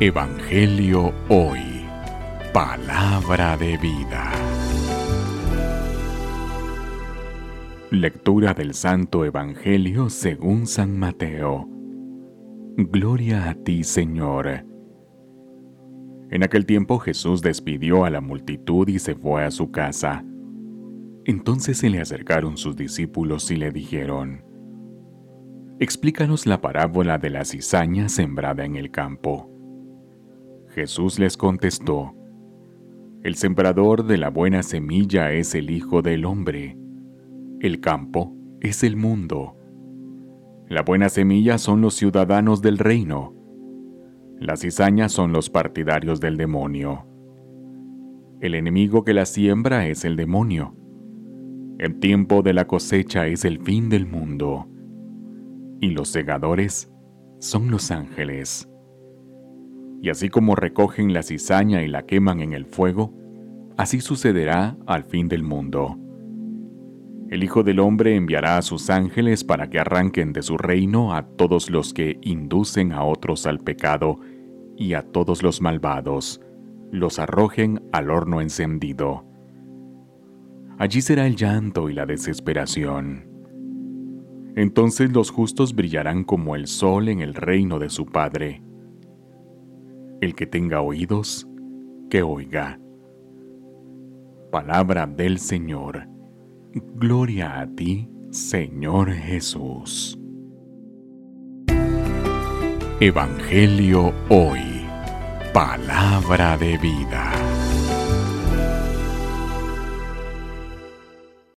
[0.00, 1.60] Evangelio Hoy.
[2.52, 4.32] Palabra de vida.
[7.90, 11.68] Lectura del Santo Evangelio según San Mateo.
[12.76, 14.64] Gloria a ti, Señor.
[16.30, 20.24] En aquel tiempo Jesús despidió a la multitud y se fue a su casa.
[21.26, 24.42] Entonces se le acercaron sus discípulos y le dijeron,
[25.78, 29.51] Explícanos la parábola de la cizaña sembrada en el campo.
[30.74, 32.14] Jesús les contestó,
[33.22, 36.78] El sembrador de la buena semilla es el Hijo del Hombre.
[37.60, 39.54] El campo es el mundo.
[40.68, 43.34] La buena semilla son los ciudadanos del reino.
[44.40, 47.06] Las cizañas son los partidarios del demonio.
[48.40, 50.74] El enemigo que la siembra es el demonio.
[51.78, 54.66] El tiempo de la cosecha es el fin del mundo.
[55.82, 56.90] Y los segadores
[57.40, 58.71] son los ángeles
[60.02, 63.14] y así como recogen la cizaña y la queman en el fuego,
[63.76, 65.96] así sucederá al fin del mundo.
[67.30, 71.22] El Hijo del Hombre enviará a sus ángeles para que arranquen de su reino a
[71.22, 74.18] todos los que inducen a otros al pecado
[74.76, 76.40] y a todos los malvados,
[76.90, 79.24] los arrojen al horno encendido.
[80.78, 83.28] Allí será el llanto y la desesperación.
[84.56, 88.62] Entonces los justos brillarán como el sol en el reino de su Padre.
[90.22, 91.48] El que tenga oídos,
[92.08, 92.78] que oiga.
[94.52, 96.06] Palabra del Señor.
[96.94, 100.16] Gloria a ti, Señor Jesús.
[103.00, 104.86] Evangelio hoy.
[105.52, 107.51] Palabra de vida.